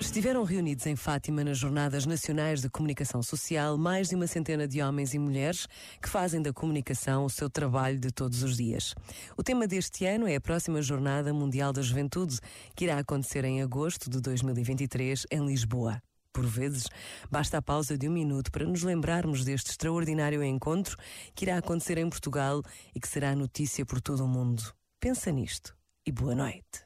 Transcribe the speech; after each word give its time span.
Estiveram 0.00 0.44
reunidos 0.44 0.86
em 0.86 0.94
Fátima 0.94 1.42
nas 1.42 1.58
Jornadas 1.58 2.04
Nacionais 2.04 2.60
de 2.60 2.68
Comunicação 2.68 3.22
Social 3.22 3.78
mais 3.78 4.08
de 4.08 4.14
uma 4.14 4.26
centena 4.26 4.68
de 4.68 4.82
homens 4.82 5.14
e 5.14 5.18
mulheres 5.18 5.66
que 6.00 6.08
fazem 6.08 6.42
da 6.42 6.52
comunicação 6.52 7.24
o 7.24 7.30
seu 7.30 7.48
trabalho 7.48 7.98
de 7.98 8.10
todos 8.10 8.42
os 8.42 8.56
dias. 8.56 8.94
O 9.36 9.42
tema 9.42 9.66
deste 9.66 10.04
ano 10.04 10.26
é 10.28 10.36
a 10.36 10.40
próxima 10.40 10.82
Jornada 10.82 11.32
Mundial 11.32 11.72
da 11.72 11.82
Juventude, 11.82 12.38
que 12.74 12.84
irá 12.84 12.98
acontecer 12.98 13.44
em 13.44 13.62
agosto 13.62 14.10
de 14.10 14.20
2023 14.20 15.26
em 15.30 15.46
Lisboa. 15.46 16.00
Por 16.32 16.44
vezes, 16.46 16.84
basta 17.30 17.56
a 17.56 17.62
pausa 17.62 17.96
de 17.96 18.06
um 18.06 18.12
minuto 18.12 18.52
para 18.52 18.66
nos 18.66 18.82
lembrarmos 18.82 19.42
deste 19.42 19.70
extraordinário 19.70 20.44
encontro 20.44 20.96
que 21.34 21.46
irá 21.46 21.56
acontecer 21.56 21.96
em 21.96 22.08
Portugal 22.08 22.62
e 22.94 23.00
que 23.00 23.08
será 23.08 23.34
notícia 23.34 23.86
por 23.86 24.02
todo 24.02 24.22
o 24.22 24.28
mundo. 24.28 24.62
Pensa 25.00 25.32
nisto 25.32 25.74
e 26.04 26.12
boa 26.12 26.34
noite. 26.34 26.85